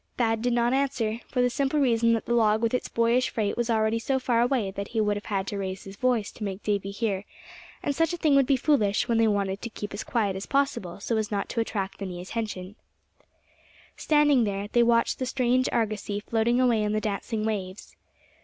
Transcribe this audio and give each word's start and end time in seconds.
Thad 0.17 0.41
did 0.41 0.53
not 0.53 0.73
answer, 0.73 1.19
for 1.27 1.43
the 1.43 1.49
simple 1.51 1.79
reason 1.79 2.13
that 2.13 2.25
the 2.25 2.33
log 2.33 2.63
with 2.63 2.73
its 2.73 2.89
boyish 2.89 3.29
freight 3.29 3.55
was 3.55 3.69
already 3.69 3.99
so 3.99 4.17
far 4.17 4.41
away 4.41 4.71
that 4.71 4.87
he 4.87 4.99
would 4.99 5.23
have 5.25 5.45
to 5.45 5.59
raise 5.59 5.83
his 5.83 5.95
voice 5.95 6.31
to 6.31 6.43
make 6.43 6.63
Davy 6.63 6.89
hear; 6.89 7.23
and 7.83 7.95
such 7.95 8.11
a 8.11 8.17
thing 8.17 8.35
would 8.35 8.47
be 8.47 8.57
foolish, 8.57 9.07
when 9.07 9.19
they 9.19 9.27
wanted 9.27 9.61
to 9.61 9.69
keep 9.69 9.93
as 9.93 10.03
quiet 10.03 10.35
as 10.35 10.47
possible, 10.47 10.99
so 10.99 11.17
as 11.17 11.29
not 11.29 11.49
to 11.49 11.59
attract 11.59 12.01
attention. 12.01 12.75
Standing 13.95 14.43
there, 14.43 14.69
they 14.71 14.81
watched 14.81 15.19
the 15.19 15.27
strange 15.27 15.69
argosy 15.71 16.19
floating 16.19 16.59
away 16.59 16.83
on 16.83 16.93
the 16.93 16.99
dancing 17.01 17.45
waves. 17.45 17.95